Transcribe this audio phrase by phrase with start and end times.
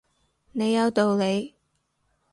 [0.53, 1.53] 你有道理